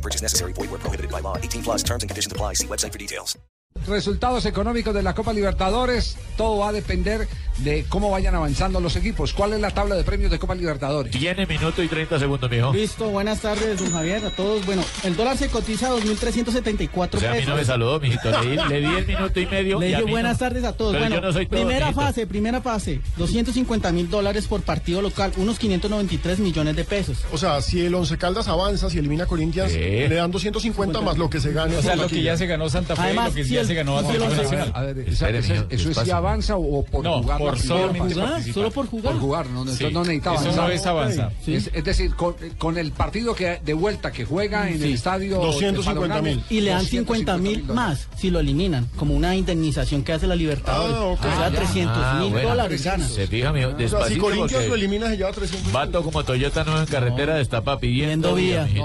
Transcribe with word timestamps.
No 0.00 0.02
purchase 0.02 0.22
necessary. 0.22 0.52
Void 0.54 0.70
where 0.70 0.80
prohibited 0.80 1.10
by 1.10 1.20
law. 1.20 1.36
18 1.36 1.62
plus 1.62 1.82
terms 1.82 2.02
and 2.02 2.10
conditions 2.10 2.32
apply. 2.32 2.54
See 2.54 2.66
website 2.66 2.92
for 2.92 2.98
details. 2.98 3.38
Resultados 3.86 4.46
económicos 4.46 4.92
de 4.94 5.02
la 5.02 5.14
Copa 5.14 5.32
Libertadores, 5.32 6.16
todo 6.36 6.58
va 6.58 6.68
a 6.68 6.72
depender 6.72 7.28
de 7.62 7.84
cómo 7.88 8.10
vayan 8.10 8.34
avanzando 8.34 8.80
los 8.80 8.96
equipos. 8.96 9.32
¿Cuál 9.32 9.52
es 9.54 9.60
la 9.60 9.70
tabla 9.70 9.94
de 9.94 10.04
premios 10.04 10.30
de 10.30 10.38
Copa 10.38 10.54
Libertadores? 10.54 11.12
Tiene 11.12 11.46
minuto 11.46 11.82
y 11.82 11.88
30 11.88 12.18
segundos, 12.18 12.50
mijo. 12.50 12.72
Listo, 12.72 13.08
buenas 13.10 13.40
tardes, 13.40 13.78
don 13.78 13.90
Javier, 13.92 14.24
a 14.24 14.30
todos. 14.30 14.64
Bueno, 14.66 14.82
el 15.04 15.16
dólar 15.16 15.36
se 15.36 15.48
cotiza 15.48 15.88
a 15.88 15.90
2.374 15.90 17.14
O 17.16 17.20
sea, 17.20 17.32
a 17.32 17.34
mí 17.34 17.40
no 17.42 17.46
me 17.48 17.52
pesos. 17.52 17.66
saludó, 17.66 18.00
mijito. 18.00 18.30
Le 18.42 18.50
di, 18.50 18.56
le 18.68 18.80
di 18.80 18.86
el 18.96 19.06
minuto 19.06 19.40
y 19.40 19.46
medio. 19.46 19.78
Le 19.80 19.90
y 19.90 19.94
a 19.94 19.98
dije 20.00 20.10
buenas 20.10 20.32
no. 20.34 20.38
tardes 20.38 20.64
a 20.64 20.72
todos. 20.72 20.92
Pero 20.92 21.04
bueno, 21.04 21.16
yo 21.16 21.20
no 21.22 21.32
soy 21.32 21.46
todo, 21.46 21.58
primera 21.60 21.86
mijito. 21.86 22.00
fase, 22.02 22.26
primera 22.26 22.60
fase, 22.60 23.00
250 23.16 23.92
mil 23.92 24.08
dólares 24.10 24.46
por 24.46 24.62
partido 24.62 25.02
local, 25.02 25.32
unos 25.36 25.58
593 25.58 26.38
millones 26.40 26.76
de 26.76 26.84
pesos. 26.84 27.18
O 27.32 27.38
sea, 27.38 27.60
si 27.62 27.80
el 27.84 27.94
Once 27.94 28.16
Caldas 28.18 28.48
avanza, 28.48 28.90
si 28.90 28.98
elimina 28.98 29.24
a 29.24 29.26
Corinthians, 29.26 29.72
Sí. 29.72 29.78
le 29.78 30.14
dan 30.14 30.30
250 30.30 31.00
más 31.00 31.18
lo 31.18 31.28
que 31.30 31.40
se 31.40 31.52
gane. 31.52 31.76
O 31.76 31.82
sea, 31.82 31.96
lo 31.96 32.08
que 32.08 32.22
ya 32.22 32.36
se 32.36 32.46
ganó 32.46 32.68
Santa 32.68 32.96
Fe 32.96 33.02
Además, 33.02 33.26
y 33.26 33.30
lo 33.30 33.34
que 33.36 33.44
si 33.44 33.54
ya 33.54 33.60
el- 33.60 33.66
se 33.66 33.74
ganó 33.74 33.96
once- 33.96 34.18
Nacional. 34.18 34.72
A 34.74 34.82
ver, 34.82 34.98
Espere, 35.00 35.40
mijo, 35.42 35.64
¿eso 35.70 35.90
es 35.90 35.96
si 35.98 36.10
avanza 36.10 36.56
o 36.56 36.84
por 36.84 37.02
No, 37.04 37.22
jugar? 37.22 37.38
por 37.38 37.49
la 37.56 37.62
solamente 37.62 37.98
primera 38.00 38.14
¿Jugar? 38.14 38.30
participar. 38.30 38.54
Solo 38.54 38.70
por 38.70 38.86
jugar. 38.86 39.12
Por 39.12 39.20
jugar, 39.20 39.46
no, 39.46 39.64
Sí. 39.64 39.70
entonces 39.70 39.92
no 39.92 40.00
necesita 40.04 40.30
Eso 40.34 40.40
avanzar. 40.42 40.64
no 40.64 40.70
es 40.70 40.86
avanzar. 40.86 41.32
Sí. 41.44 41.54
Es, 41.54 41.70
es 41.72 41.84
decir, 41.84 42.14
con, 42.14 42.34
con 42.58 42.78
el 42.78 42.92
partido 42.92 43.34
que 43.34 43.60
de 43.64 43.74
vuelta 43.74 44.12
que 44.12 44.24
juega 44.24 44.68
en 44.68 44.74
el 44.74 44.82
Sí. 44.82 44.92
estadio 44.92 45.38
250 45.38 46.22
mil. 46.22 46.42
Y 46.50 46.60
le 46.60 46.70
dan 46.70 46.84
50 46.84 47.36
mil 47.38 47.64
más 47.64 48.08
si 48.16 48.30
lo 48.30 48.40
eliminan, 48.40 48.86
como 48.96 49.14
una 49.14 49.34
indemnización 49.36 50.02
que 50.02 50.12
hace 50.12 50.26
la 50.26 50.34
Libertadores. 50.36 50.96
Ah, 50.96 51.04
ok. 51.04 51.18
O 51.20 51.22
sea, 51.22 51.46
Ah, 51.46 51.50
300 51.50 51.96
mil 51.96 52.28
Ah, 52.28 52.28
bueno. 52.30 52.48
dólares. 52.50 52.80
Se 53.14 53.26
fija, 53.26 53.52
mijo. 53.52 53.68
O 53.68 53.70
sea, 53.70 53.78
si 53.78 53.82
Despacito 53.84 54.20
Corinthians 54.22 54.66
lo 54.68 54.74
elimina, 54.74 55.08
se 55.08 55.16
lleva 55.16 55.32
300 55.32 55.72
vato 55.72 56.02
como 56.02 56.24
Toyota 56.24 56.64
nuevo 56.64 56.80
en 56.80 56.86
carretera 56.86 57.36
No, 57.38 57.42
no, 57.50 57.60
no, 57.64 57.78
pidiendo 57.78 58.28
no, 58.30 58.34
vía, 58.36 58.68
no, 58.74 58.84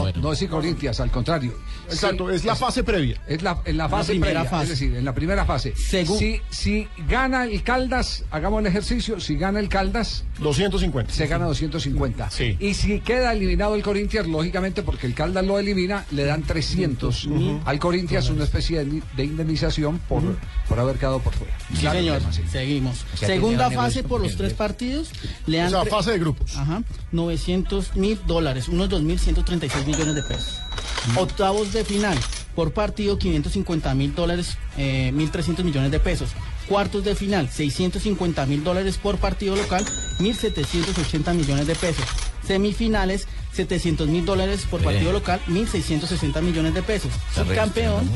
bueno. 0.00 0.20
no 0.20 0.32
es 0.32 0.38
si 0.38 0.46
Corinthians, 0.48 1.00
al 1.00 1.10
contrario. 1.10 1.52
Exacto, 1.88 2.30
es 2.30 2.44
la 2.44 2.54
fase 2.56 2.82
previa. 2.84 3.20
Es 3.26 3.42
la, 3.42 3.58
en 3.64 3.76
la 3.76 3.88
fase 3.88 4.12
primera 4.12 4.40
previa, 4.40 4.50
fase. 4.50 4.62
es 4.64 4.68
decir, 4.70 4.96
en 4.96 5.04
la 5.04 5.14
primera 5.14 5.44
fase. 5.44 5.74
Según- 5.76 6.18
Si, 6.18 6.40
si 6.50 6.88
gana 7.08 7.44
el 7.44 7.62
Caldas, 7.88 8.24
hagamos 8.30 8.60
el 8.60 8.66
ejercicio, 8.66 9.20
si 9.20 9.36
gana 9.36 9.60
el 9.60 9.68
Caldas, 9.68 10.24
250. 10.38 11.12
se 11.12 11.26
gana 11.26 11.44
250. 11.44 12.30
Sí. 12.30 12.56
Y 12.58 12.72
si 12.72 13.00
queda 13.00 13.30
eliminado 13.34 13.74
el 13.74 13.82
Corinthians, 13.82 14.26
lógicamente, 14.26 14.82
porque 14.82 15.06
el 15.06 15.14
Caldas 15.14 15.44
lo 15.44 15.58
elimina, 15.58 16.06
le 16.10 16.24
dan 16.24 16.42
300 16.42 17.28
al 17.66 17.78
Corinthians, 17.78 18.30
una 18.30 18.44
especie 18.44 18.82
de, 18.86 19.02
de 19.14 19.24
indemnización 19.24 19.98
por, 20.08 20.22
por 20.66 20.80
haber 20.80 20.96
quedado 20.96 21.20
por 21.20 21.34
fuera. 21.34 21.52
Sí, 21.74 21.80
Claro, 21.80 21.98
señor. 21.98 22.18
tema, 22.20 22.32
sí. 22.32 22.42
Seguimos. 22.50 23.04
sea, 23.16 23.28
Segunda 23.28 23.70
fase 23.70 24.02
por 24.02 24.22
los 24.22 24.34
tres 24.36 24.54
partidos. 24.54 25.10
Le 25.46 25.58
O 25.58 25.62
dan 25.62 25.70
sea, 25.70 25.84
fase 25.84 26.12
de 26.12 26.18
grupos. 26.18 26.56
Ajá, 26.56 26.82
900 27.12 27.96
mil 27.96 28.18
dólares, 28.26 28.68
unos 28.68 28.88
2.136 28.88 29.84
millones 29.84 30.14
de 30.14 30.22
pesos. 30.22 30.58
Octavos 31.16 31.74
de 31.74 31.84
final, 31.84 32.16
por 32.54 32.72
partido 32.72 33.18
550 33.18 33.94
mil 33.94 34.14
dólares, 34.14 34.56
eh, 34.78 35.12
1.300 35.14 35.62
millones 35.64 35.90
de 35.90 36.00
pesos. 36.00 36.30
Cuartos 36.68 37.04
de 37.04 37.14
final, 37.14 37.48
650 37.50 38.46
mil 38.46 38.64
dólares 38.64 38.98
por 38.98 39.18
partido 39.18 39.54
local, 39.54 39.84
1.780 40.18 41.34
millones 41.34 41.66
de 41.66 41.74
pesos. 41.74 42.04
Semifinales, 42.46 43.26
700 43.52 44.08
mil 44.08 44.24
dólares 44.24 44.66
por 44.70 44.82
partido 44.82 45.12
local, 45.12 45.40
1.660 45.48 46.40
millones 46.42 46.74
de 46.74 46.82
pesos. 46.82 47.10
Subcampeón, 47.34 48.10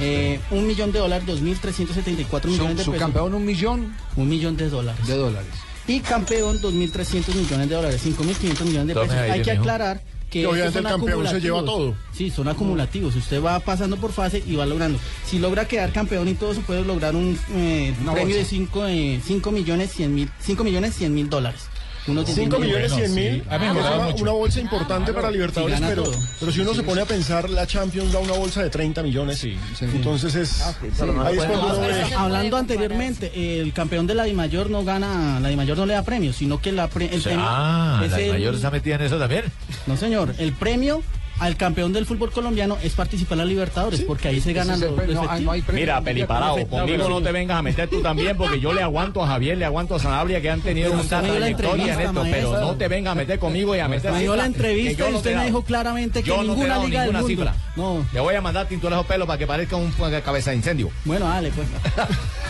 eh, 0.00 0.40
un 0.50 0.66
millón 0.66 0.92
de 0.92 0.98
dólares, 0.98 1.26
2.374 1.28 2.46
millones 2.46 2.76
de 2.76 2.84
pesos. 2.84 2.98
campeón 2.98 3.34
un 3.34 3.44
millón 3.44 3.94
Un 4.16 4.28
millón 4.28 4.56
de 4.56 4.68
dólares. 4.68 5.06
de 5.06 5.16
dólares. 5.16 5.50
Y 5.86 6.00
campeón 6.00 6.60
2.300 6.60 7.34
millones 7.34 7.68
de 7.68 7.74
dólares, 7.74 8.00
5.500 8.04 8.64
millones 8.64 8.86
de 8.88 8.94
pesos. 8.94 9.16
Hay 9.16 9.42
que 9.42 9.50
aclarar 9.50 10.02
que 10.30 10.46
obviamente 10.46 10.78
el 10.78 10.84
campeón 10.84 11.26
se 11.26 11.40
lleva 11.40 11.58
acumulativos. 11.58 11.64
todo. 11.64 11.94
Sí, 12.12 12.30
son 12.30 12.48
acumulativos. 12.48 13.16
Usted 13.16 13.42
va 13.42 13.58
pasando 13.60 13.96
por 13.96 14.12
fase 14.12 14.42
y 14.46 14.54
va 14.54 14.64
logrando. 14.64 14.98
Si 15.26 15.38
logra 15.38 15.66
quedar 15.66 15.92
campeón 15.92 16.28
y 16.28 16.34
todo 16.34 16.52
eso, 16.52 16.60
puede 16.62 16.84
lograr 16.84 17.16
un 17.16 17.38
eh, 17.52 17.92
premio 17.96 18.22
bolsa. 18.22 18.38
de 18.38 18.44
5 18.44 18.86
eh, 18.86 19.20
cinco 19.24 19.50
millones 19.50 19.92
100 19.92 20.14
mil 20.14 20.30
5 20.40 20.64
millones 20.64 20.94
100 20.94 21.14
mil 21.14 21.28
dólares. 21.28 21.62
Unos 22.06 22.28
5 22.28 22.34
10 22.34 22.50
mil 22.50 22.60
millones 22.68 22.92
bueno, 22.92 23.06
100 23.06 23.14
mil. 23.14 23.34
sí. 23.42 23.48
Ha 23.50 23.58
mejorado 23.58 23.88
es 23.90 23.96
una, 23.98 24.06
mucho. 24.10 24.22
una 24.22 24.32
bolsa 24.32 24.60
importante 24.60 25.12
para 25.12 25.30
Libertadores, 25.30 25.80
pero, 25.80 26.04
pero 26.40 26.52
si 26.52 26.60
uno 26.60 26.74
se 26.74 26.82
pone 26.82 27.00
a 27.02 27.04
pensar, 27.06 27.50
la 27.50 27.66
Champions 27.66 28.12
da 28.12 28.18
una 28.20 28.32
bolsa 28.32 28.62
de 28.62 28.70
30 28.70 29.02
millones. 29.02 29.38
Sí, 29.38 29.56
Entonces 29.80 30.34
es. 30.34 30.60
ahí 30.62 31.36
es 31.36 31.44
cuando 31.44 31.66
uno 31.66 31.80
ve. 31.80 32.14
Hablando 32.16 32.56
anteriormente, 32.56 33.60
el 33.60 33.72
campeón 33.72 34.06
de 34.06 34.14
la 34.14 34.24
Dimayor 34.24 34.70
no 34.70 34.84
gana, 34.84 35.40
la 35.40 35.48
Dimayor 35.48 35.76
no 35.76 35.86
le 35.86 35.94
da 35.94 36.02
premio, 36.02 36.32
sino 36.32 36.60
que 36.60 36.72
la 36.72 36.88
pre- 36.88 37.06
el 37.12 37.18
O 37.20 37.22
sea, 37.22 37.32
premio 37.32 37.44
ah, 37.46 38.02
es 38.04 38.10
la 38.12 38.20
el- 38.20 38.32
mayor 38.32 38.54
está 38.54 38.70
metida 38.70 38.94
en 38.96 39.02
eso 39.02 39.18
también. 39.18 39.44
No, 39.86 39.96
señor, 39.96 40.34
el 40.38 40.52
premio 40.52 41.02
al 41.40 41.56
campeón 41.56 41.92
del 41.92 42.06
fútbol 42.06 42.30
colombiano 42.30 42.76
es 42.82 42.92
participar 42.92 43.32
en 43.32 43.38
la 43.38 43.44
Libertadores, 43.46 44.02
porque 44.02 44.28
ahí 44.28 44.40
se 44.40 44.52
ganan 44.52 44.78
los, 44.80 44.90
no. 45.08 45.52
Mira, 45.72 46.00
peliparado, 46.00 46.66
conmigo 46.68 47.08
No, 47.08 47.20
te 47.22 47.32
vengas 47.32 47.58
a 47.58 47.62
meter 47.62 47.88
tú 47.88 48.00
también, 48.02 48.36
porque 48.36 48.60
yo 48.60 48.72
le 48.72 48.82
aguanto 48.82 49.22
a 49.22 49.26
Javier, 49.26 49.58
le 49.58 49.64
aguanto 49.64 49.94
a 49.96 49.98
Sanabria, 49.98 50.40
que 50.40 50.50
han 50.50 50.60
tenido 50.60 50.94
la 50.94 51.02
trayectoria 51.22 51.94
en 51.94 52.00
esto, 52.00 52.22
pero 52.30 52.60
no 52.60 52.76
te 52.76 52.88
vengas 52.88 53.12
a 53.12 53.14
meter 53.14 53.38
conmigo 53.38 53.74
y 53.74 53.80
a 53.80 53.88
meter 53.88 54.12
Me 54.12 54.20
dio 54.20 54.36
la 54.36 54.46
entrevista 54.46 55.08
y 55.08 55.12
no 55.12 55.16
usted 55.16 55.30
te 55.30 55.30
he 55.30 55.32
me 55.32 55.36
dado. 55.38 55.46
dijo 55.48 55.64
claramente 55.64 56.22
que 56.22 56.28
Yo 56.28 56.36
no 56.36 56.42
te 56.42 56.46
he 56.46 56.50
ninguna 56.50 56.74
dado 56.74 56.86
liga 56.86 57.02
del 57.02 57.12
ninguna 57.12 57.28
mundo. 57.28 57.52
cifra. 57.52 57.54
No. 57.76 58.06
Le 58.12 58.20
voy 58.20 58.34
a 58.34 58.40
mandar 58.40 58.68
tinturas 58.68 58.96
los 58.98 59.06
pelos 59.06 59.26
para 59.26 59.38
que 59.38 59.46
parezca 59.46 59.76
un 59.76 59.90
cabeza 60.24 60.50
de 60.50 60.56
incendio. 60.56 60.90
Bueno, 61.04 61.26
dale, 61.26 61.50
pues. 61.50 61.66